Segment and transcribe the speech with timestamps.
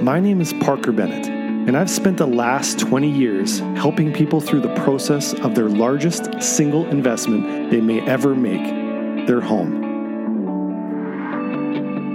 [0.00, 4.62] My name is Parker Bennett, and I've spent the last 20 years helping people through
[4.62, 9.76] the process of their largest single investment they may ever make their home.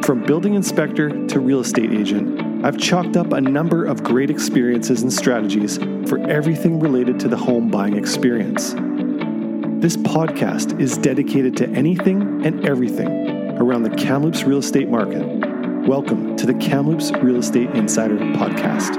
[0.01, 5.03] From building inspector to real estate agent, I've chalked up a number of great experiences
[5.03, 5.77] and strategies
[6.09, 8.73] for everything related to the home buying experience.
[9.79, 15.44] This podcast is dedicated to anything and everything around the Kamloops real estate market
[15.87, 18.97] Welcome to the Kamloops Real Estate Insider Podcast.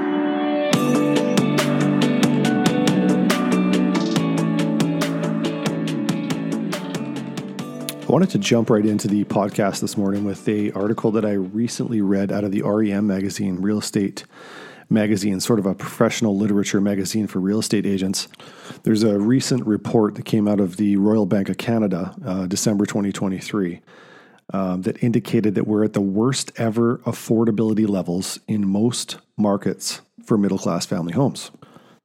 [8.01, 11.33] I wanted to jump right into the podcast this morning with a article that I
[11.33, 14.23] recently read out of the REM magazine, Real Estate
[14.89, 18.29] magazine, sort of a professional literature magazine for real estate agents.
[18.83, 22.85] There's a recent report that came out of the Royal Bank of Canada, uh, December
[22.85, 23.81] 2023
[24.53, 30.37] um, that indicated that we're at the worst ever affordability levels in most markets for
[30.37, 31.51] middle class family homes.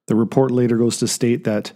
[0.09, 1.73] The report later goes to state that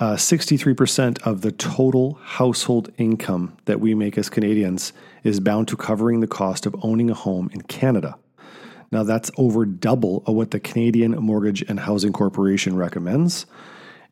[0.00, 4.92] uh, 63% of the total household income that we make as Canadians
[5.24, 8.16] is bound to covering the cost of owning a home in Canada.
[8.92, 13.44] Now, that's over double of what the Canadian Mortgage and Housing Corporation recommends.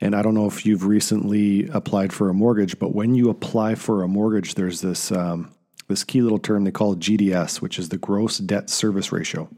[0.00, 3.76] And I don't know if you've recently applied for a mortgage, but when you apply
[3.76, 5.50] for a mortgage, there's this um,
[5.88, 9.48] this key little term they call GDS, which is the gross debt service ratio.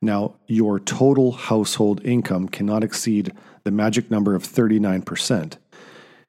[0.00, 3.32] Now, your total household income cannot exceed
[3.64, 5.56] the magic number of 39%,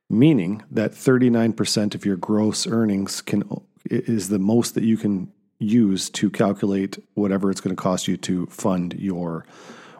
[0.09, 3.43] meaning that 39% of your gross earnings can
[3.85, 8.17] is the most that you can use to calculate whatever it's going to cost you
[8.17, 9.45] to fund your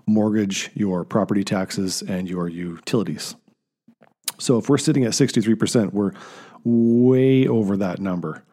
[0.05, 3.35] mortgage, your property taxes, and your utilities.
[4.39, 6.13] So if we're sitting at 63%, we're
[6.63, 8.43] way over that number.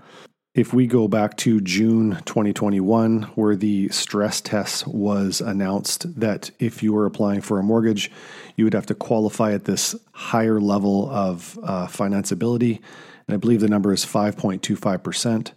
[0.57, 6.83] If we go back to June 2021, where the stress test was announced that if
[6.83, 8.11] you were applying for a mortgage,
[8.57, 12.81] you would have to qualify at this higher level of uh, financeability.
[13.29, 15.53] And I believe the number is 5.25%.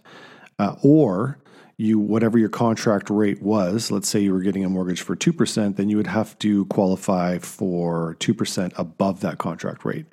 [0.58, 1.38] Uh, or
[1.80, 5.76] you whatever your contract rate was, let's say you were getting a mortgage for 2%,
[5.76, 10.04] then you would have to qualify for 2% above that contract rate.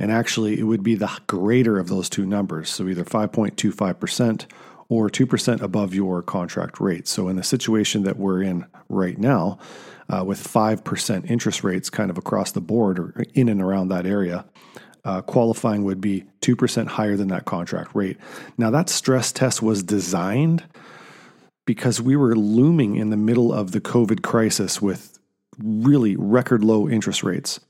[0.00, 4.46] And actually, it would be the greater of those two numbers, so either 5.25%
[4.88, 7.06] or 2% above your contract rate.
[7.06, 9.58] So in the situation that we're in right now,
[10.08, 14.06] uh, with 5% interest rates kind of across the board or in and around that
[14.06, 14.44] area,
[15.04, 18.18] uh, qualifying would be 2% higher than that contract rate.
[18.58, 20.64] Now, that stress test was designed
[21.64, 25.18] because we were looming in the middle of the COVID crisis with
[25.58, 27.60] really record low interest rates.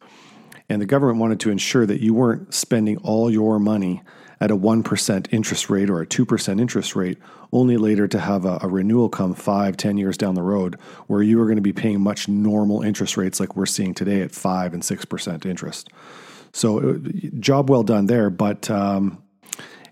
[0.68, 4.02] And the government wanted to ensure that you weren't spending all your money
[4.40, 7.18] at a 1% interest rate or a 2% interest rate,
[7.52, 10.74] only later to have a, a, renewal come five, 10 years down the road
[11.06, 14.20] where you are going to be paying much normal interest rates like we're seeing today
[14.20, 15.90] at 5 and 6% interest.
[16.52, 16.98] So, uh,
[17.38, 18.30] job well done there.
[18.30, 19.22] But um,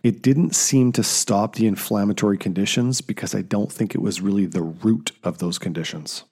[0.03, 4.47] it didn't seem to stop the inflammatory conditions because I don't think it was really
[4.47, 6.25] the root of those conditions.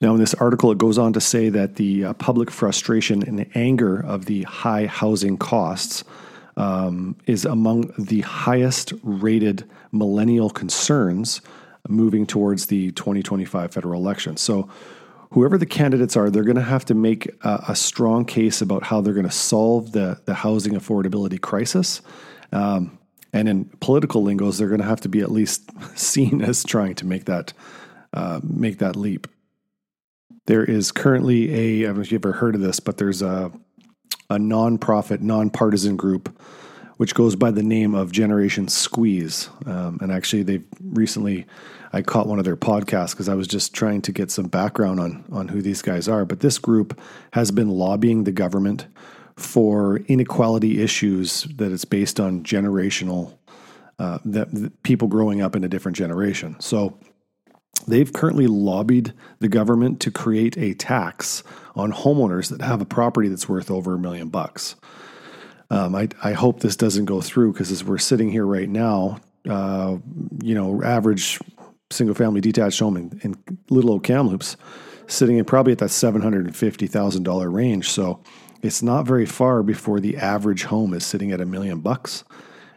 [0.00, 3.48] Now, in this article, it goes on to say that the uh, public frustration and
[3.56, 6.04] anger of the high housing costs
[6.56, 11.40] um, is among the highest rated millennial concerns
[11.88, 14.36] moving towards the 2025 federal election.
[14.36, 14.68] So,
[15.30, 18.82] whoever the candidates are, they're going to have to make a, a, strong case about
[18.82, 22.00] how they're going to solve the, the housing affordability crisis.
[22.52, 22.98] Um,
[23.32, 26.94] and in political lingos, they're going to have to be at least seen as trying
[26.96, 27.52] to make that
[28.14, 29.26] uh, make that leap.
[30.46, 33.20] There is currently a I don't know if you've ever heard of this, but there's
[33.20, 33.52] a
[34.30, 36.40] a nonprofit, nonpartisan group
[36.98, 39.48] which goes by the name of Generation Squeeze.
[39.66, 41.46] Um, and actually, they've recently
[41.92, 45.00] I caught one of their podcasts because I was just trying to get some background
[45.00, 46.24] on on who these guys are.
[46.24, 47.00] But this group
[47.32, 48.86] has been lobbying the government
[49.36, 53.38] for inequality issues that it's based on generational
[53.98, 56.56] uh, that, that people growing up in a different generation.
[56.60, 56.98] So
[57.86, 61.42] they've currently lobbied the government to create a tax
[61.74, 64.74] on homeowners that have a property that's worth over a million bucks.
[65.70, 69.20] Um, I, I hope this doesn't go through because as we're sitting here right now,
[69.48, 69.98] uh,
[70.42, 71.38] you know, average
[71.90, 74.56] single family detached home in, in little old Kamloops,
[75.06, 77.90] sitting in probably at that $750,000 range.
[77.90, 78.22] So
[78.62, 82.24] it's not very far before the average home is sitting at a million bucks.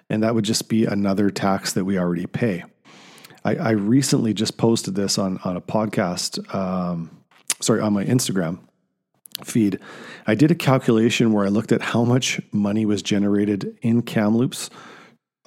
[0.09, 2.65] And that would just be another tax that we already pay.
[3.43, 7.09] I, I recently just posted this on, on a podcast, um,
[7.61, 8.59] sorry, on my Instagram
[9.43, 9.79] feed.
[10.27, 14.69] I did a calculation where I looked at how much money was generated in Kamloops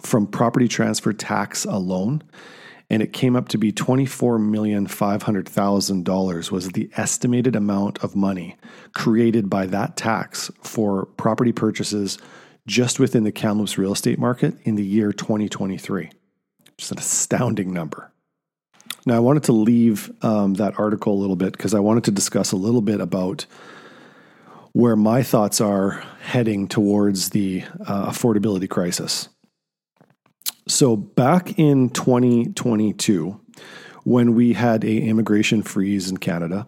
[0.00, 2.22] from property transfer tax alone.
[2.90, 8.56] and it came up to be $24,500,000 was the estimated amount of money
[8.94, 12.18] created by that tax for property purchases
[12.66, 16.10] just within the Kamloops real estate market in the year 2023.
[16.76, 18.12] Just an astounding number.
[19.06, 22.10] Now, I wanted to leave um, that article a little bit because I wanted to
[22.10, 23.44] discuss a little bit about
[24.74, 29.28] where my thoughts are heading towards the uh, affordability crisis.
[30.66, 33.40] So, back in 2022,
[34.02, 36.66] when we had a immigration freeze in Canada,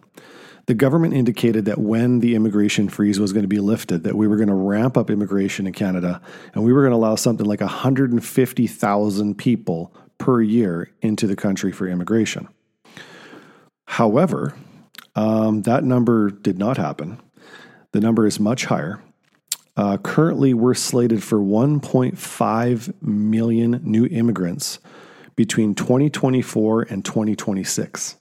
[0.67, 4.29] the government indicated that when the immigration freeze was going to be lifted, that we
[4.29, 6.21] were going to ramp up immigration in Canada
[6.55, 11.73] and we were going to allow something like 150,000 people per year into the country
[11.73, 12.49] for immigration.
[13.87, 14.55] However,
[15.17, 17.21] um, that number did not happen.
[17.93, 19.03] The number is much higher.
[19.77, 24.79] Uh, currently, we're slated for 1.5 million new immigrants
[25.37, 28.17] between 2024 and 2026.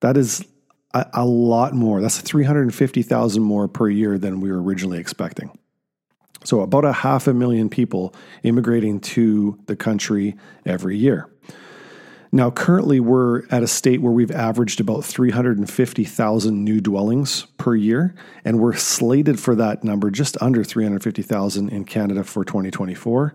[0.00, 0.44] That is
[0.92, 2.02] a, a lot more.
[2.02, 5.58] That's 350,000 more per year than we were originally expecting.
[6.44, 11.28] So, about a half a million people immigrating to the country every year.
[12.30, 18.14] Now, currently, we're at a state where we've averaged about 350,000 new dwellings per year,
[18.44, 23.34] and we're slated for that number just under 350,000 in Canada for 2024.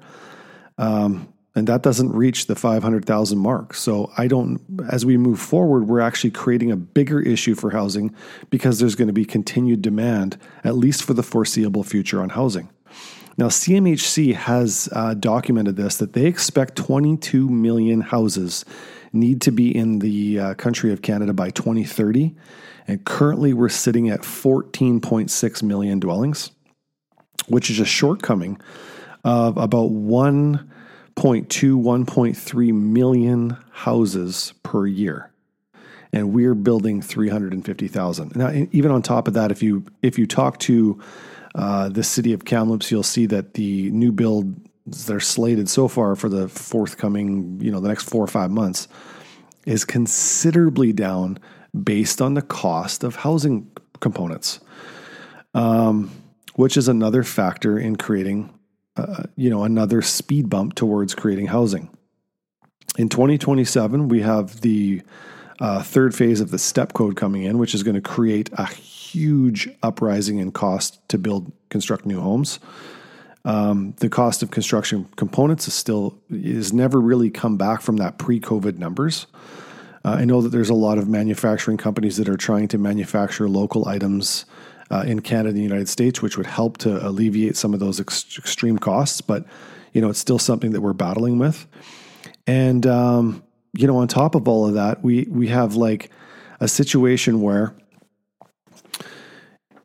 [0.78, 3.74] Um, and that doesn't reach the 500,000 mark.
[3.75, 4.60] So I don't,
[4.90, 8.13] as we move forward, we're actually creating a bigger issue for housing
[8.50, 12.69] because there's going to be continued demand, at least for the foreseeable future, on housing.
[13.38, 18.63] Now, CMHC has uh, documented this that they expect 22 million houses
[19.12, 22.35] need to be in the uh, country of Canada by 2030.
[22.88, 26.51] And currently, we're sitting at 14.6 million dwellings,
[27.47, 28.59] which is a shortcoming
[29.24, 30.63] of about 1.2,
[31.15, 35.30] 1.3 million houses per year
[36.13, 38.35] and we're building 350,000.
[38.35, 41.01] Now, even on top of that, if you if you talk to
[41.55, 45.88] uh, the city of Kamloops, you'll see that the new builds that are slated so
[45.88, 48.88] far for the forthcoming, you know, the next four or five months
[49.65, 51.39] is considerably down
[51.83, 54.59] based on the cost of housing components,
[55.53, 56.11] um,
[56.55, 58.53] which is another factor in creating,
[58.97, 61.89] uh, you know, another speed bump towards creating housing.
[62.97, 65.01] In 2027, we have the
[65.59, 68.65] uh, third phase of the step code coming in, which is going to create a
[68.65, 72.59] huge uprising in cost to build, construct new homes.
[73.45, 78.17] Um, the cost of construction components is still is never really come back from that
[78.17, 79.27] pre-COVID numbers.
[80.05, 83.49] Uh, I know that there's a lot of manufacturing companies that are trying to manufacture
[83.49, 84.45] local items
[84.91, 87.99] uh, in Canada and the United States, which would help to alleviate some of those
[87.99, 89.21] ex- extreme costs.
[89.21, 89.45] But
[89.91, 91.67] you know, it's still something that we're battling with.
[92.47, 93.43] And um,
[93.73, 96.11] you know, on top of all of that, we we have like
[96.59, 97.75] a situation where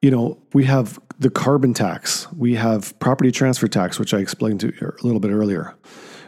[0.02, 4.60] you know, we have the carbon tax, we have property transfer tax, which I explained
[4.60, 5.74] to you a little bit earlier.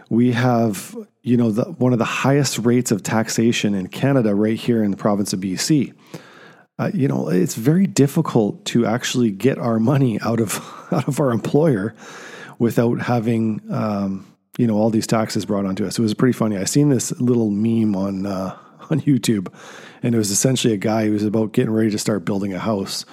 [0.09, 4.59] We have, you know, the, one of the highest rates of taxation in Canada, right
[4.59, 5.95] here in the province of BC.
[6.81, 10.59] Uh, you know, it's very difficult to actually get our money out of
[10.93, 11.95] out of our employer
[12.59, 14.27] without having, um,
[14.61, 15.99] you know, all these taxes brought onto us.
[15.99, 16.59] It was pretty funny.
[16.59, 18.57] I seen this little meme on uh,
[18.91, 19.49] on YouTube,
[20.03, 22.59] and it was essentially a guy who was about getting ready to start building a
[22.59, 23.07] house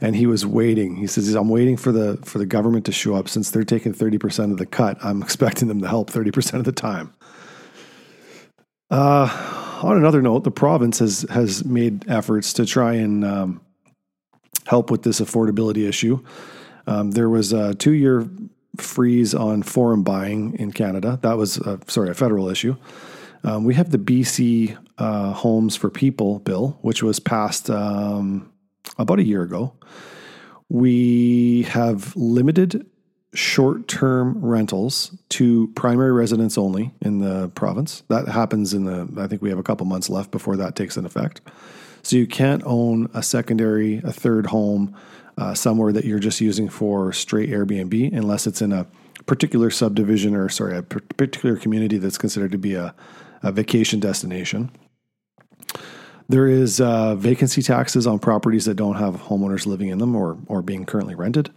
[0.00, 0.96] and he was waiting.
[0.96, 3.28] He says, "I'm waiting for the for the government to show up.
[3.28, 6.56] Since they're taking thirty percent of the cut, I'm expecting them to help thirty percent
[6.56, 7.12] of the time."
[8.90, 13.60] Uh, on another note, the province has has made efforts to try and um,
[14.66, 16.24] help with this affordability issue.
[16.86, 18.26] Um, there was a two year
[18.76, 21.18] freeze on foreign buying in Canada.
[21.22, 22.76] That was a, sorry a federal issue.
[23.42, 28.52] Um, we have the BC uh, Homes for People bill, which was passed um,
[28.98, 29.74] about a year ago.
[30.68, 32.86] We have limited
[33.34, 38.02] short term rentals to primary residents only in the province.
[38.08, 40.96] That happens in the, I think we have a couple months left before that takes
[40.96, 41.40] an effect.
[42.02, 44.94] So you can't own a secondary, a third home
[45.38, 48.86] uh, somewhere that you're just using for straight Airbnb unless it's in a
[49.26, 52.94] particular subdivision or, sorry, a particular community that's considered to be a,
[53.42, 54.70] a vacation destination.
[56.28, 60.38] There is uh, vacancy taxes on properties that don't have homeowners living in them or,
[60.46, 61.50] or being currently rented.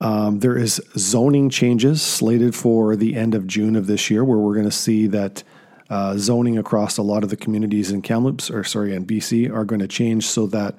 [0.00, 4.38] Um, there is zoning changes slated for the end of June of this year, where
[4.38, 5.42] we're going to see that
[5.90, 9.64] uh, zoning across a lot of the communities in Kamloops, or sorry, in BC, are
[9.64, 10.76] going to change so that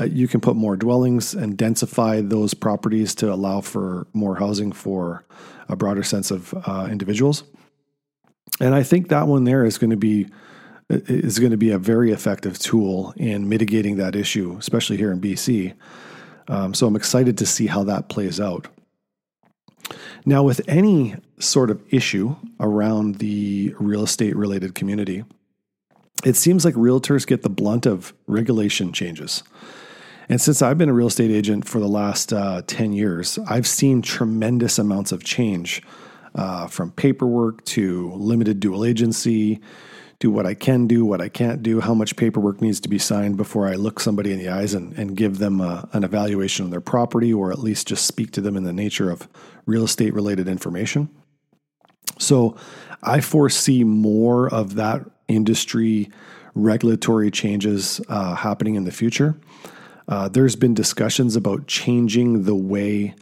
[0.00, 4.72] uh, you can put more dwellings and densify those properties to allow for more housing
[4.72, 5.24] for
[5.68, 7.42] a broader sense of uh, individuals.
[8.60, 10.28] And I think that one there is going to be
[10.90, 15.20] is going to be a very effective tool in mitigating that issue, especially here in
[15.20, 15.74] BC.
[16.48, 18.68] Um, so I'm excited to see how that plays out.
[20.24, 25.24] Now, with any sort of issue around the real estate related community,
[26.24, 29.42] it seems like realtors get the blunt of regulation changes.
[30.28, 33.66] And since I've been a real estate agent for the last uh, 10 years, I've
[33.66, 35.82] seen tremendous amounts of change
[36.34, 39.60] uh, from paperwork to limited dual agency
[40.20, 42.98] to what I can do, what I can't do, how much paperwork needs to be
[42.98, 46.64] signed before I look somebody in the eyes and, and give them a, an evaluation
[46.64, 49.28] of their property or at least just speak to them in the nature of
[49.64, 51.08] real estate related information.
[52.18, 52.56] So
[53.02, 56.10] I foresee more of that industry
[56.54, 59.38] regulatory changes uh, happening in the future.
[60.08, 63.14] Uh, there's been discussions about changing the way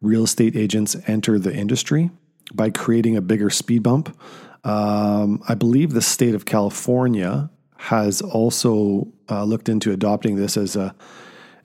[0.00, 2.10] real estate agents enter the industry
[2.52, 4.16] by creating a bigger speed bump.
[4.64, 10.74] Um, I believe the state of California has also uh, looked into adopting this as
[10.74, 10.94] a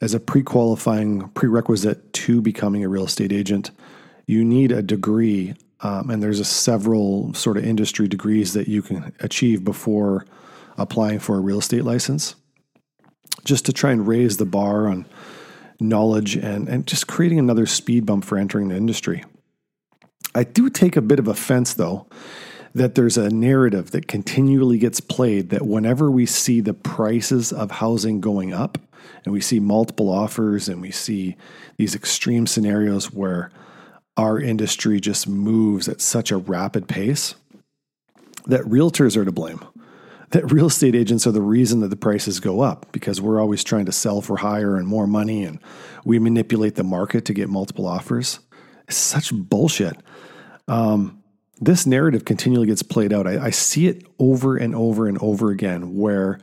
[0.01, 3.71] as a pre-qualifying prerequisite to becoming a real estate agent.
[4.27, 8.81] You need a degree, um, and there's a several sort of industry degrees that you
[8.81, 10.25] can achieve before
[10.77, 12.35] applying for a real estate license,
[13.43, 15.05] just to try and raise the bar on
[15.81, 19.23] knowledge and, and just creating another speed bump for entering the industry.
[20.33, 22.07] I do take a bit of offense, though,
[22.73, 27.71] that there's a narrative that continually gets played that whenever we see the prices of
[27.71, 28.77] housing going up
[29.25, 31.35] and we see multiple offers and we see
[31.77, 33.51] these extreme scenarios where
[34.17, 37.35] our industry just moves at such a rapid pace,
[38.45, 39.63] that realtors are to blame
[40.31, 43.63] that real estate agents are the reason that the prices go up because we're always
[43.63, 45.59] trying to sell for higher and more money and
[46.05, 48.39] we manipulate the market to get multiple offers.
[48.87, 49.97] It's such bullshit.
[50.67, 51.18] Um,
[51.61, 53.27] this narrative continually gets played out.
[53.27, 56.39] I, I, see it over and over and over again where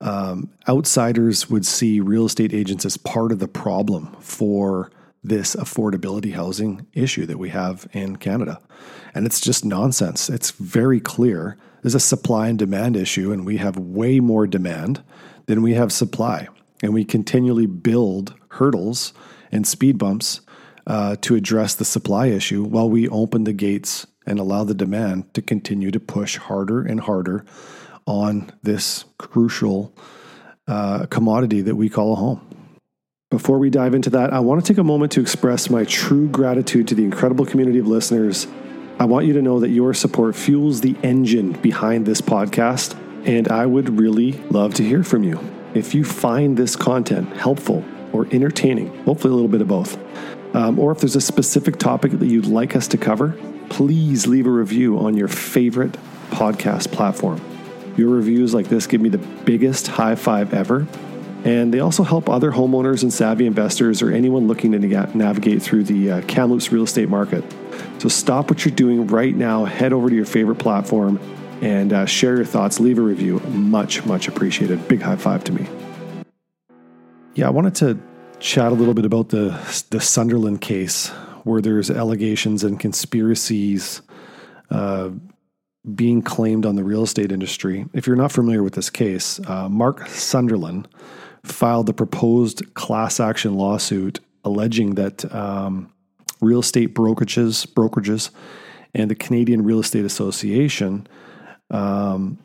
[0.00, 4.90] um, outsiders would see real estate agents as part of the problem for
[5.24, 8.60] this affordability housing issue that we have in Canada.
[9.14, 10.28] And it's just nonsense.
[10.28, 15.02] It's very clear there's a supply and demand issue, and we have way more demand
[15.46, 16.48] than we have supply.
[16.82, 19.12] And we continually build hurdles
[19.50, 20.40] and speed bumps
[20.86, 25.32] uh, to address the supply issue while we open the gates and allow the demand
[25.34, 27.44] to continue to push harder and harder
[28.06, 29.94] on this crucial
[30.66, 32.40] uh, commodity that we call a home.
[33.30, 36.28] Before we dive into that, I want to take a moment to express my true
[36.28, 38.46] gratitude to the incredible community of listeners
[39.02, 42.94] I want you to know that your support fuels the engine behind this podcast,
[43.26, 45.40] and I would really love to hear from you.
[45.74, 49.98] If you find this content helpful or entertaining, hopefully a little bit of both,
[50.54, 53.36] um, or if there's a specific topic that you'd like us to cover,
[53.68, 55.92] please leave a review on your favorite
[56.30, 57.40] podcast platform.
[57.96, 60.86] Your reviews like this give me the biggest high five ever,
[61.44, 64.78] and they also help other homeowners and savvy investors or anyone looking to
[65.16, 67.44] navigate through the uh, Kamloops real estate market.
[67.98, 71.20] So stop what you're doing right now, head over to your favorite platform,
[71.60, 72.80] and uh, share your thoughts.
[72.80, 73.38] Leave a review.
[73.40, 74.88] Much, much appreciated.
[74.88, 75.66] Big high five to me.
[77.34, 77.98] Yeah, I wanted to
[78.42, 79.58] chat a little bit about the
[79.90, 81.08] the Sunderland case,
[81.44, 84.02] where there's allegations and conspiracies
[84.70, 85.10] uh,
[85.94, 87.86] being claimed on the real estate industry.
[87.94, 90.88] If you're not familiar with this case, uh, Mark Sunderland
[91.44, 95.92] filed the proposed class action lawsuit alleging that um,
[96.40, 98.30] real estate brokerages, brokerages,
[98.94, 101.06] and the Canadian Real Estate Association
[101.70, 102.38] um,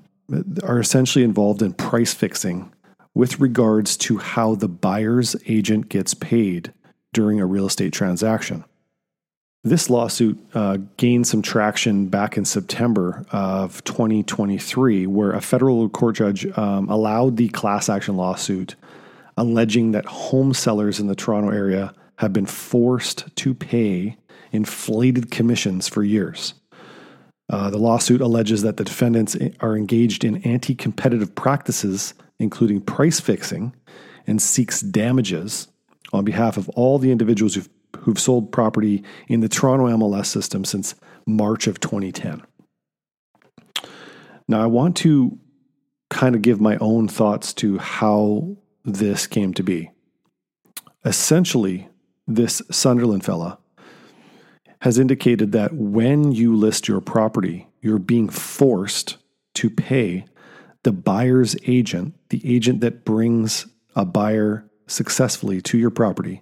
[0.63, 2.71] are essentially involved in price fixing
[3.17, 6.71] with regards to how the buyer's agent gets paid
[7.13, 8.63] during a real estate transaction.
[9.63, 16.15] This lawsuit uh, gained some traction back in September of 2023, where a federal court
[16.15, 18.75] judge um, allowed the class action lawsuit
[19.35, 24.15] alleging that home sellers in the Toronto area have been forced to pay
[24.51, 26.53] inflated commissions for years.
[27.49, 33.19] Uh, the lawsuit alleges that the defendants are engaged in anti competitive practices, including price
[33.19, 33.73] fixing,
[34.25, 35.67] and seeks damages
[36.13, 40.65] on behalf of all the individuals who've, who've sold property in the Toronto MLS system
[40.65, 42.43] since March of 2010.
[44.47, 45.37] Now, I want to
[46.09, 49.91] kind of give my own thoughts to how this came to be.
[51.03, 51.89] Essentially,
[52.27, 53.59] this Sunderland fella
[54.81, 59.17] has indicated that when you list your property, you're being forced
[59.55, 60.25] to pay
[60.87, 66.41] the buyer's agent, the agent that brings a buyer successfully to your property.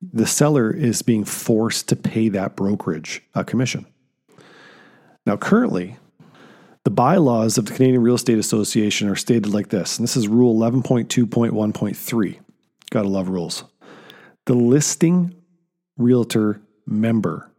[0.00, 3.84] The seller is being forced to pay that brokerage a commission.
[5.26, 5.96] Now, currently,
[6.84, 10.28] The bylaws of the Canadian Real Estate Association are stated like this, and this is
[10.28, 12.38] Rule 11.2.1.3.
[12.90, 13.64] Gotta love rules.
[14.44, 15.34] The listing
[15.96, 17.50] realtor member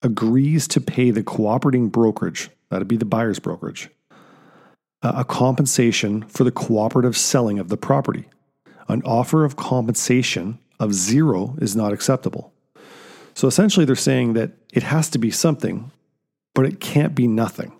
[0.00, 3.90] agrees to pay the cooperating brokerage, that'd be the buyer's brokerage,
[5.02, 8.28] a compensation for the cooperative selling of the property.
[8.88, 12.52] An offer of compensation of zero is not acceptable.
[13.34, 15.92] So essentially, they're saying that it has to be something,
[16.54, 17.72] but it can't be nothing.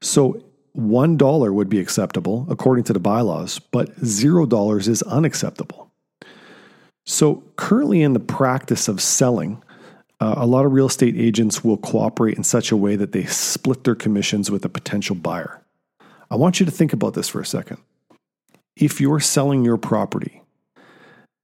[0.00, 0.44] So
[0.76, 5.90] $1 would be acceptable according to the bylaws, but $0 is unacceptable.
[7.08, 9.62] So, currently in the practice of selling,
[10.20, 13.24] uh, a lot of real estate agents will cooperate in such a way that they
[13.26, 15.62] split their commissions with a potential buyer.
[16.30, 17.78] I want you to think about this for a second.
[18.76, 20.42] If you're selling your property,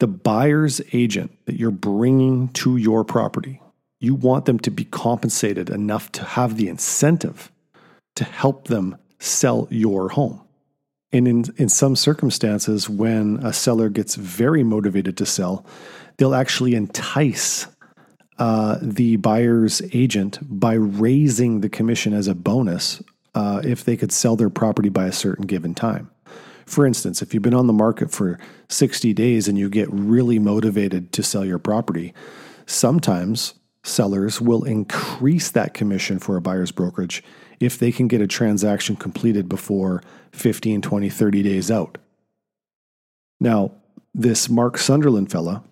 [0.01, 3.61] the buyer's agent that you're bringing to your property,
[4.01, 7.53] you want them to be compensated enough to have the incentive
[8.17, 10.41] to help them sell your home.
[11.13, 15.65] And in, in some circumstances, when a seller gets very motivated to sell,
[16.17, 17.69] they'll actually entice
[18.39, 23.03] uh, the buyer's agent by raising the commission as a bonus
[23.35, 26.11] uh, if they could sell their property by a certain given time.
[26.67, 30.39] For instance, if you've been on the market for 60 days and you get really
[30.39, 32.15] motivated to sell your property,
[32.67, 37.23] sometimes sellers will increase that commission for a buyer's brokerage
[37.61, 41.99] if they can get a transaction completed before 15, 20, 30 days out.
[43.41, 43.73] Now,
[44.15, 45.65] this Mark Sunderland fella,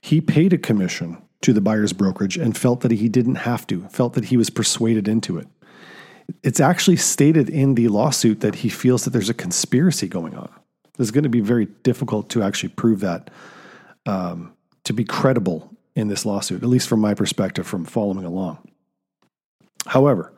[0.00, 3.88] he paid a commission to the buyer's brokerage and felt that he didn't have to,
[3.88, 5.48] felt that he was persuaded into it.
[6.42, 10.50] It's actually stated in the lawsuit that he feels that there's a conspiracy going on.
[10.98, 13.30] It's going to be very difficult to actually prove that
[14.06, 14.52] um,
[14.84, 18.58] to be credible in this lawsuit, at least from my perspective from following along.
[19.86, 20.32] However,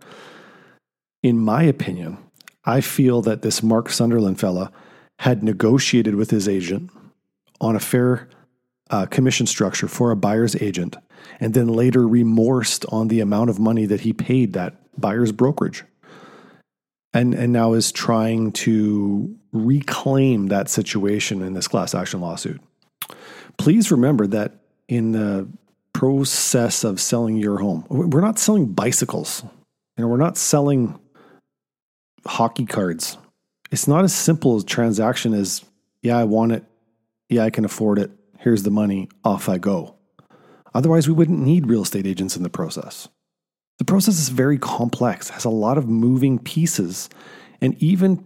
[1.23, 2.19] in my opinion,
[2.65, 4.71] I feel that this Mark Sunderland fella
[5.19, 6.91] had negotiated with his agent
[7.61, 8.29] on a fair
[8.91, 10.97] uh, commission structure for a buyer's agent
[11.39, 15.85] and then later remorsed on the amount of money that he paid that buyer's brokerage
[17.13, 22.61] and and now is trying to reclaim that situation in this class action lawsuit.
[23.59, 24.55] Please remember that
[24.89, 25.49] in the
[25.93, 29.43] process of selling your home, we're not selling bicycles.
[29.97, 30.99] You know, we're not selling
[32.27, 33.19] hockey cards.
[33.71, 35.65] It's not as simple a transaction as,
[36.03, 36.65] yeah, I want it.
[37.29, 38.11] Yeah, I can afford it.
[38.39, 39.09] Here's the money.
[39.25, 39.97] Off I go.
[40.75, 43.09] Otherwise, we wouldn't need real estate agents in the process.
[43.81, 47.11] The process is very complex, has a lot of moving pieces,
[47.61, 48.25] and even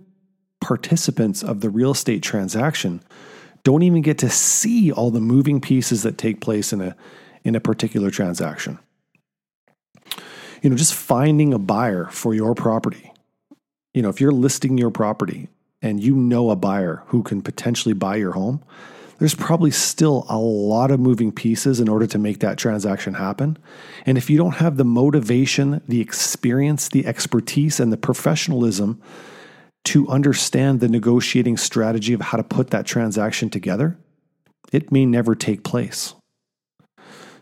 [0.61, 3.03] participants of the real estate transaction
[3.63, 6.95] don't even get to see all the moving pieces that take place in a
[7.45, 8.79] in a particular transaction.
[10.61, 13.15] You know, just finding a buyer for your property
[13.95, 15.49] you know, if you're listing your property
[15.81, 18.63] and you know a buyer who can potentially buy your home,
[19.19, 23.57] there's probably still a lot of moving pieces in order to make that transaction happen.
[24.07, 29.01] And if you don't have the motivation, the experience, the expertise, and the professionalism
[29.85, 33.97] to understand the negotiating strategy of how to put that transaction together,
[34.73, 36.15] it may never take place.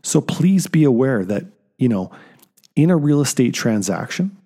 [0.03, 1.47] So please be aware that,
[1.79, 2.11] you know,
[2.75, 4.37] in a real estate transaction,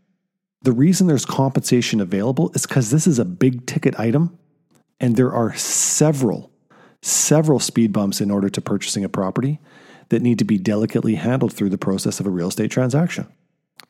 [0.62, 4.38] the reason there's compensation available is because this is a big ticket item
[5.00, 6.50] and there are several,
[7.02, 9.58] several speed bumps in order to purchasing a property
[10.08, 13.26] that need to be delicately handled through the process of a real estate transaction.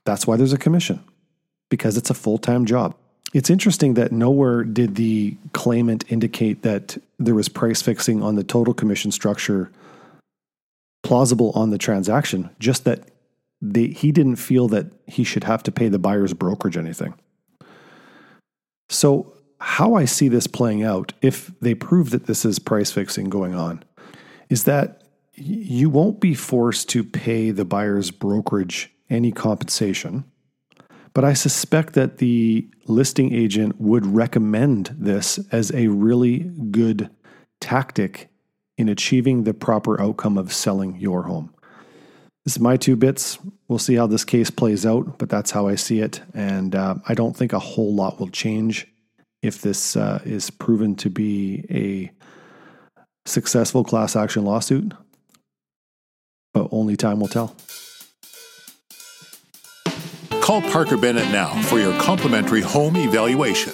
[0.05, 1.03] That's why there's a commission,
[1.69, 2.95] because it's a full time job.
[3.35, 8.45] It's interesting that nowhere did the claimant indicate that there was price fixing on the
[8.45, 9.71] total commission structure
[11.03, 13.09] plausible on the transaction, just that
[13.61, 17.15] they, he didn't feel that he should have to pay the buyer's brokerage anything.
[18.89, 23.31] So, how I see this playing out, if they prove that this is price fixing
[23.31, 23.83] going on,
[24.49, 25.03] is that
[25.35, 30.25] you won't be forced to pay the buyer's brokerage any compensation.
[31.15, 37.11] But I suspect that the listing agent would recommend this as a really good
[37.61, 38.29] tactic
[38.77, 41.55] in achieving the proper outcome of selling your home.
[42.45, 43.39] This is my two bits.
[43.67, 46.21] We'll see how this case plays out, but that's how I see it.
[46.35, 48.87] And uh, I don't think a whole lot will change
[49.47, 52.11] if this uh, is proven to be a
[53.29, 54.93] successful class action lawsuit.
[56.53, 57.55] But only time will tell.
[60.41, 63.73] Call Parker Bennett now for your complimentary home evaluation.